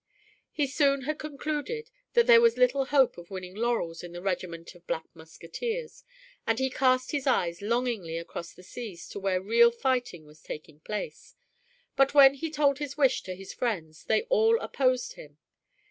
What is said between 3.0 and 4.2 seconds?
of winning laurels in